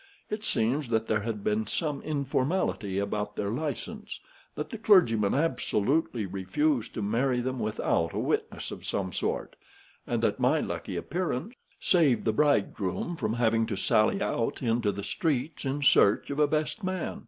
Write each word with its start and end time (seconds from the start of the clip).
It 0.31 0.43
seems 0.43 0.87
that 0.89 1.05
there 1.05 1.19
had 1.19 1.43
been 1.43 1.67
some 1.67 2.01
informality 2.01 2.97
about 2.97 3.35
their 3.35 3.51
license; 3.51 4.19
that 4.55 4.71
the 4.71 4.79
clergyman 4.79 5.35
absolutely 5.35 6.25
refused 6.25 6.95
to 6.95 7.03
marry 7.03 7.39
them 7.39 7.59
without 7.59 8.11
a 8.13 8.17
witness 8.17 8.71
of 8.71 8.83
some 8.83 9.13
sort, 9.13 9.55
and 10.07 10.23
that 10.23 10.39
my 10.39 10.59
lucky 10.59 10.95
appearance 10.95 11.53
saved 11.79 12.25
the 12.25 12.33
bridegroom 12.33 13.15
from 13.15 13.33
having 13.33 13.67
to 13.67 13.75
sally 13.75 14.19
out 14.23 14.63
into 14.63 14.91
the 14.91 15.03
streets 15.03 15.65
in 15.65 15.83
search 15.83 16.31
of 16.31 16.39
a 16.39 16.47
best 16.47 16.83
man. 16.83 17.19